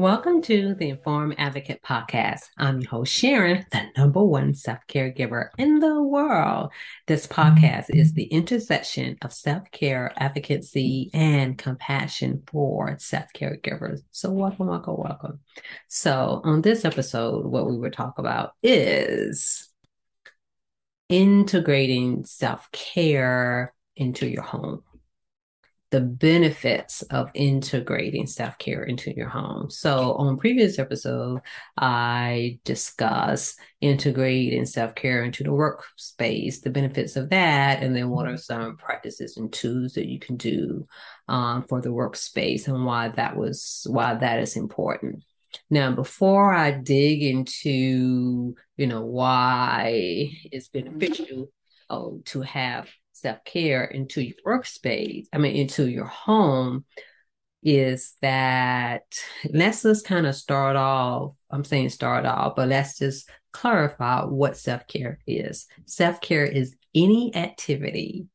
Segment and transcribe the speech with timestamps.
[0.00, 2.44] Welcome to the Informed Advocate Podcast.
[2.56, 6.72] I'm your host, Sharon, the number one self caregiver in the world.
[7.06, 14.00] This podcast is the intersection of self care, advocacy, and compassion for self caregivers.
[14.10, 15.40] So, welcome, welcome, welcome.
[15.88, 19.68] So, on this episode, what we will talk about is
[21.10, 24.82] integrating self care into your home
[25.90, 29.68] the benefits of integrating self-care into your home.
[29.70, 31.40] So on previous episode,
[31.76, 38.36] I discussed integrating self-care into the workspace, the benefits of that, and then what are
[38.36, 40.86] some practices and tools that you can do
[41.28, 45.24] um, for the workspace and why that was why that is important.
[45.68, 51.50] Now, before I dig into, you know, why it's beneficial
[51.88, 52.88] oh, to have
[53.20, 56.84] self care into your workspace, I mean, into your home,
[57.62, 59.02] is that
[59.52, 61.34] let's just kind of start off.
[61.50, 65.66] I'm saying start off, but let's just clarify what self care is.
[65.86, 68.26] Self care is any activity,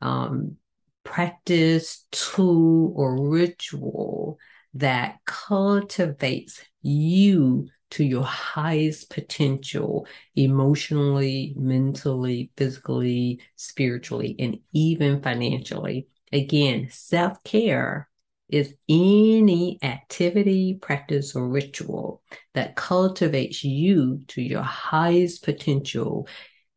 [0.00, 0.56] um,
[1.04, 4.38] practice, tool, or ritual
[4.74, 16.08] that cultivates you to your highest potential emotionally, mentally, physically, spiritually, and even financially.
[16.32, 18.08] Again, self care
[18.48, 22.22] is any activity, practice, or ritual
[22.54, 26.26] that cultivates you to your highest potential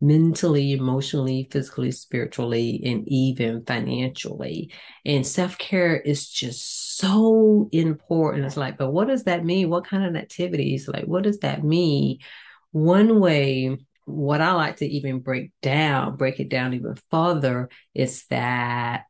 [0.03, 4.71] mentally, emotionally, physically, spiritually, and even financially.
[5.05, 8.45] And self care is just so important.
[8.45, 9.69] It's like, but what does that mean?
[9.69, 10.87] What kind of activities?
[10.89, 12.19] Like, what does that mean?
[12.71, 18.25] One way, what I like to even break down, break it down even further, is
[18.29, 19.05] that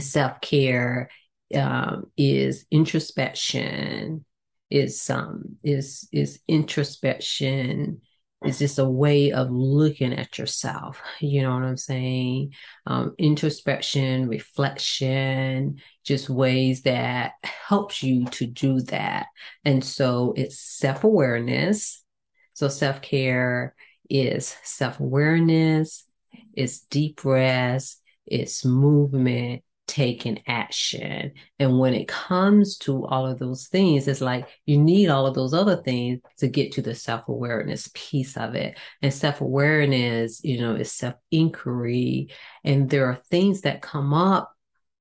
[0.00, 1.10] self care
[1.54, 4.24] um, is introspection,
[4.70, 8.00] is um is is introspection
[8.42, 11.00] it's just a way of looking at yourself.
[11.20, 12.52] You know what I'm saying?
[12.86, 19.26] Um, introspection, reflection, just ways that helps you to do that.
[19.64, 22.04] And so it's self awareness.
[22.54, 23.74] So self care
[24.08, 26.04] is self awareness,
[26.54, 31.32] it's deep rest, it's movement, taking action.
[31.58, 35.34] And when it comes to all of those things, it's like you need all of
[35.34, 38.78] those other things to get to the self awareness piece of it.
[39.02, 42.30] And self awareness, you know, is self inquiry.
[42.64, 44.52] And there are things that come up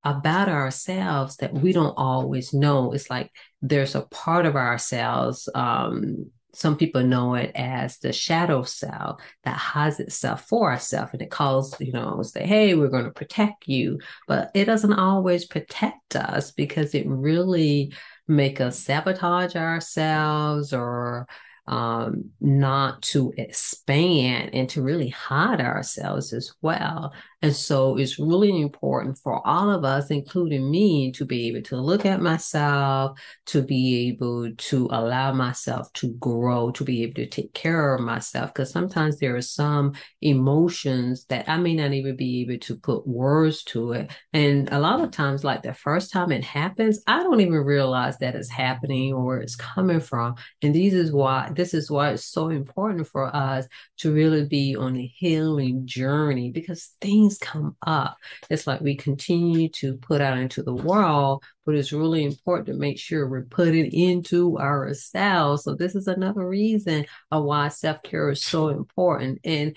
[0.03, 2.93] about ourselves that we don't always know.
[2.93, 3.31] It's like
[3.61, 9.57] there's a part of ourselves um, some people know it as the shadow self that
[9.57, 13.67] hides itself for ourselves and it calls you know say hey we're going to protect
[13.67, 13.99] you.
[14.27, 17.93] But it doesn't always protect us because it really
[18.27, 21.27] make us sabotage ourselves or
[21.67, 27.13] um, not to expand and to really hide ourselves as well.
[27.41, 31.77] And so it's really important for all of us, including me, to be able to
[31.77, 37.27] look at myself, to be able to allow myself to grow, to be able to
[37.27, 38.51] take care of myself.
[38.51, 39.93] Because sometimes there are some
[40.23, 44.11] emotions that I may not even be able to put words to it.
[44.33, 48.17] And a lot of times, like the first time it happens, I don't even realize
[48.19, 50.35] that it's happening or it's coming from.
[50.63, 53.67] And this is why this is why it's so important for us
[53.99, 58.17] to really be on a healing journey because things come up.
[58.49, 62.73] It's like we continue to put out into the world, but it's really important to
[62.73, 65.63] make sure we're putting into ourselves.
[65.63, 69.39] So this is another reason of why self-care is so important.
[69.43, 69.75] And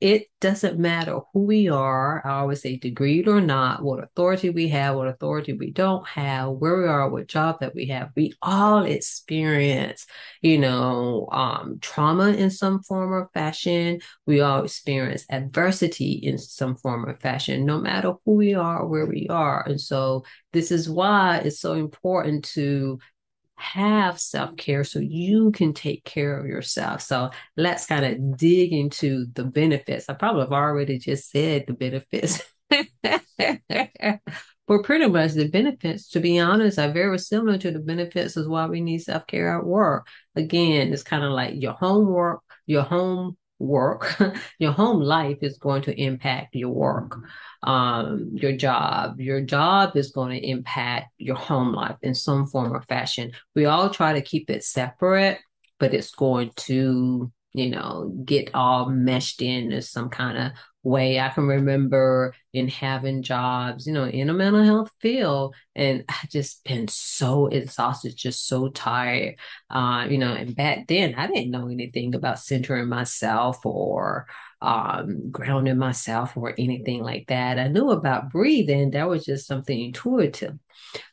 [0.00, 2.20] it doesn't matter who we are.
[2.26, 6.50] I always say degreed or not, what authority we have, what authority we don't have,
[6.50, 8.10] where we are, what job that we have.
[8.14, 10.06] We all experience,
[10.42, 14.00] you know, um, trauma in some form or fashion.
[14.26, 18.88] We all experience adversity in some form or fashion, no matter who we are or
[18.88, 19.66] where we are.
[19.66, 22.98] And so this is why it's so important to
[23.56, 27.00] have self care so you can take care of yourself.
[27.02, 30.08] So let's kind of dig into the benefits.
[30.08, 32.42] I probably have already just said the benefits.
[34.66, 38.48] but pretty much the benefits, to be honest, are very similar to the benefits as
[38.48, 40.06] why we need self care at work.
[40.34, 44.20] Again, it's kind of like your homework, your home work,
[44.58, 47.18] your home life is going to impact your work
[47.66, 49.20] um, your job.
[49.20, 53.32] Your job is going to impact your home life in some form or fashion.
[53.54, 55.38] We all try to keep it separate,
[55.78, 61.18] but it's going to you know, get all meshed into some kind of way.
[61.18, 66.26] I can remember in having jobs, you know, in a mental health field, and I
[66.30, 69.36] just been so exhausted, just so tired.
[69.70, 74.26] Uh, you know, and back then I didn't know anything about centering myself or
[74.60, 77.58] um, grounding myself or anything like that.
[77.58, 78.90] I knew about breathing.
[78.90, 80.58] That was just something intuitive.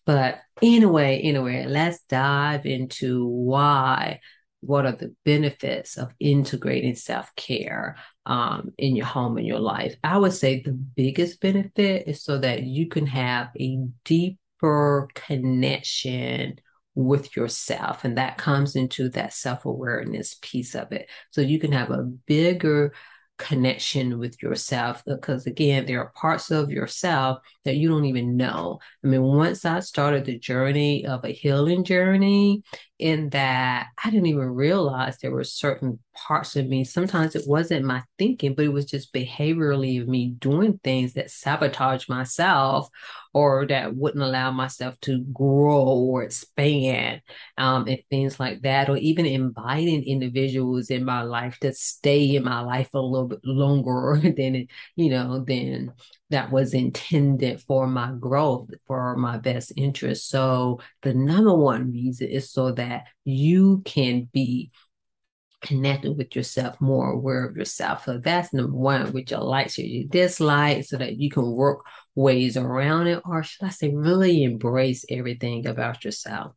[0.05, 4.19] But anyway, anyway, let's dive into why
[4.65, 9.95] what are the benefits of integrating self-care um, in your home and your life?
[10.03, 16.55] I would say the biggest benefit is so that you can have a deeper connection
[16.95, 21.09] with yourself and that comes into that self-awareness piece of it.
[21.31, 22.93] So you can have a bigger
[23.39, 28.79] connection with yourself because again there are parts of yourself that you don't even know.
[29.03, 32.63] I mean once i started the journey of a healing journey
[32.99, 36.83] in that i didn't even realize there were certain parts of me.
[36.83, 41.31] Sometimes it wasn't my thinking but it was just behaviorally of me doing things that
[41.31, 42.89] sabotage myself
[43.33, 47.21] or that wouldn't allow myself to grow or expand
[47.57, 52.43] um, and things like that, or even inviting individuals in my life to stay in
[52.43, 55.91] my life a little bit longer than you know, than
[56.33, 60.29] that was intended for my growth, for my best interest.
[60.29, 64.71] So the number one reason is so that you can be
[65.61, 68.05] connected with yourself, more aware of yourself.
[68.05, 71.85] So that's number one, with your likes or your dislikes, so that you can work
[72.15, 76.53] ways around it, or should I say, really embrace everything about yourself.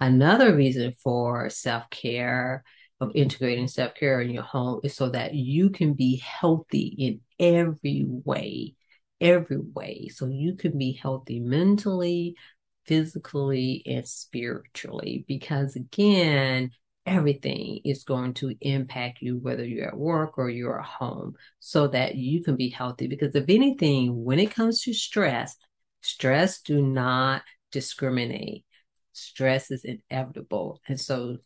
[0.00, 2.64] Another reason for self care,
[3.00, 7.20] of integrating self care in your home, is so that you can be healthy in
[7.38, 8.74] every way,
[9.20, 10.08] every way.
[10.08, 12.36] So you can be healthy mentally,
[12.84, 15.24] physically, and spiritually.
[15.26, 16.70] Because again,
[17.04, 21.86] everything is going to impact you, whether you're at work or you're at home, so
[21.88, 23.06] that you can be healthy.
[23.06, 25.56] Because if anything, when it comes to stress,
[26.00, 27.42] stress do not
[27.72, 28.64] discriminate.
[29.12, 30.80] Stress is inevitable.
[30.88, 31.38] And so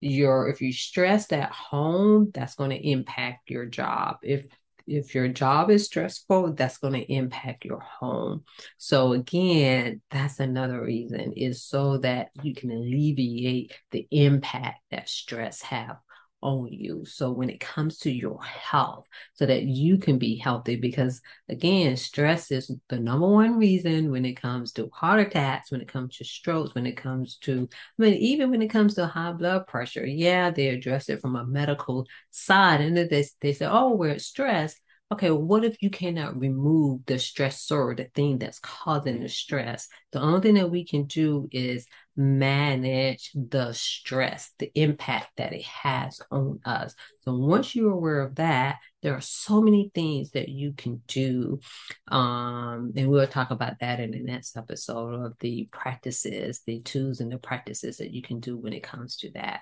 [0.00, 4.16] your if you're stressed at home, that's going to impact your job.
[4.22, 4.46] If
[4.86, 8.44] if your job is stressful, that's going to impact your home.
[8.78, 15.62] So again, that's another reason is so that you can alleviate the impact that stress
[15.62, 15.96] have
[16.42, 17.04] on you.
[17.04, 21.96] So when it comes to your health, so that you can be healthy, because again,
[21.96, 26.16] stress is the number one reason when it comes to heart attacks, when it comes
[26.16, 27.68] to strokes, when it comes to,
[27.98, 30.04] I mean, even when it comes to high blood pressure.
[30.04, 34.80] Yeah, they address it from a medical side, and they they say, oh, we're stressed.
[35.12, 39.86] Okay, what if you cannot remove the stressor, the thing that's causing the stress?
[40.12, 41.86] The only thing that we can do is
[42.16, 46.94] manage the stress, the impact that it has on us.
[47.26, 51.60] So once you're aware of that, there are so many things that you can do.
[52.08, 57.20] Um, and we'll talk about that in the next episode of the practices, the tools
[57.20, 59.60] and the practices that you can do when it comes to that.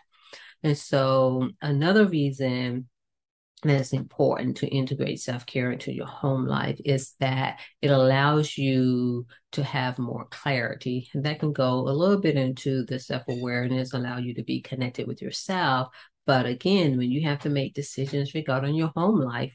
[0.63, 2.87] And so another reason
[3.63, 9.63] that's important to integrate self-care into your home life is that it allows you to
[9.63, 11.11] have more clarity.
[11.13, 15.07] And that can go a little bit into the self-awareness allow you to be connected
[15.07, 15.89] with yourself.
[16.27, 19.53] But again, when you have to make decisions regarding your home life,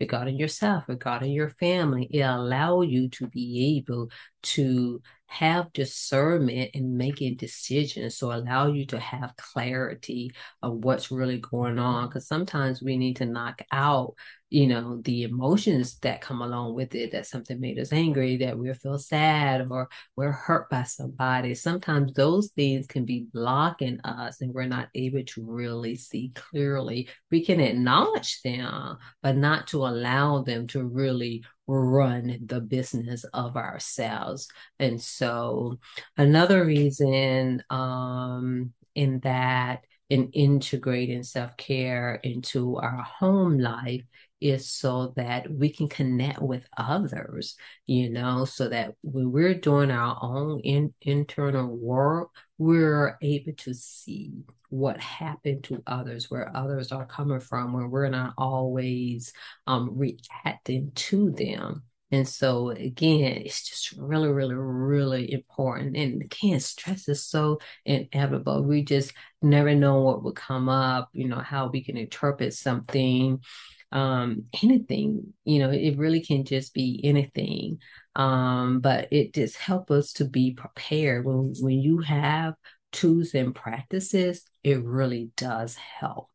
[0.00, 4.10] regarding yourself, regarding your family, it allows you to be able
[4.42, 8.16] to have discernment in making decisions.
[8.16, 10.32] So allow you to have clarity
[10.62, 12.08] of what's really going on.
[12.08, 14.14] Because sometimes we need to knock out
[14.50, 18.58] you know the emotions that come along with it that something made us angry that
[18.58, 24.40] we feel sad or we're hurt by somebody sometimes those things can be blocking us
[24.40, 29.86] and we're not able to really see clearly we can acknowledge them but not to
[29.86, 34.48] allow them to really run the business of ourselves.
[34.80, 35.78] And so
[36.16, 44.02] another reason um in that in integrating self-care into our home life
[44.40, 49.90] is so that we can connect with others, you know, so that when we're doing
[49.90, 54.32] our own in, internal work, we're able to see
[54.70, 59.32] what happened to others, where others are coming from, when we're not always
[59.66, 61.82] um, reacting to them.
[62.10, 65.96] And so again, it's just really, really, really important.
[65.96, 68.62] And can't stress is so inevitable.
[68.62, 73.40] We just never know what will come up, you know, how we can interpret something
[73.92, 75.32] um, anything.
[75.44, 77.78] You know, it really can just be anything.
[78.16, 82.54] Um, but it just helps us to be prepared when when you have
[82.92, 84.44] tools and practices.
[84.64, 86.28] It really does help.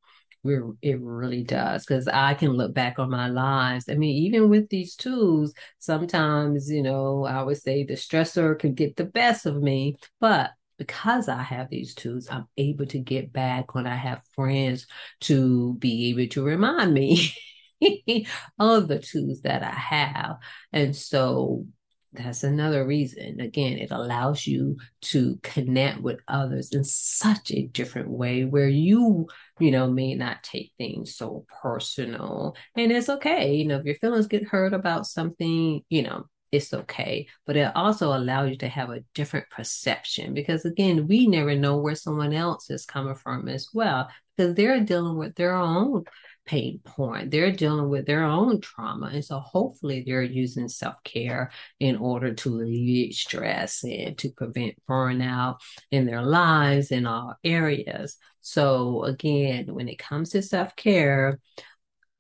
[0.44, 3.86] We're, it really does because I can look back on my lives.
[3.88, 8.76] I mean, even with these tools, sometimes, you know, I would say the stressor could
[8.76, 13.34] get the best of me, but because I have these tools, I'm able to get
[13.34, 14.88] back when I have friends
[15.22, 17.34] to be able to remind me
[18.60, 20.38] of the tools that I have.
[20.72, 21.66] And so
[22.14, 23.40] that's another reason.
[23.42, 29.28] Again, it allows you to connect with others in such a different way where you,
[29.60, 32.56] you know, may not take things so personal.
[32.76, 33.56] And it's okay.
[33.56, 37.28] You know, if your feelings get hurt about something, you know, it's okay.
[37.48, 41.78] But it also allows you to have a different perception because, again, we never know
[41.78, 44.08] where someone else is coming from as well
[44.38, 46.04] because they're dealing with their own
[46.46, 47.32] pain point.
[47.32, 49.08] They're dealing with their own trauma.
[49.08, 54.76] And so hopefully they're using self care in order to alleviate stress and to prevent
[54.88, 55.58] burnout
[55.90, 58.18] in their lives in all areas.
[58.42, 61.40] So, again, when it comes to self care,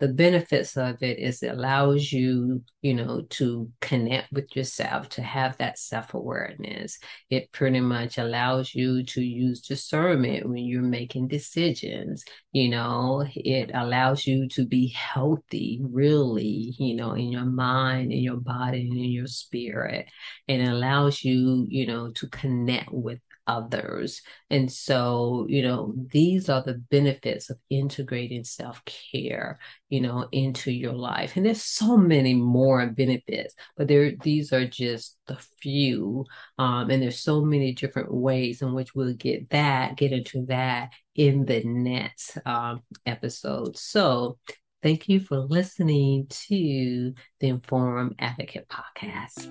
[0.03, 5.21] the benefits of it is it allows you, you know, to connect with yourself, to
[5.21, 6.99] have that self awareness.
[7.29, 12.25] It pretty much allows you to use discernment when you're making decisions.
[12.51, 18.19] You know, it allows you to be healthy, really, you know, in your mind, in
[18.19, 20.07] your body, and in your spirit.
[20.49, 24.21] And it allows you, you know, to connect with others.
[24.49, 29.59] And so, you know, these are the benefits of integrating self care,
[29.89, 31.35] you know, into your life.
[31.35, 36.25] And there's so many more benefits, but there these are just the few.
[36.57, 40.91] Um, and there's so many different ways in which we'll get that, get into that
[41.15, 43.77] in the next um, episode.
[43.77, 44.37] So
[44.81, 49.49] thank you for listening to the Informed Advocate Podcast.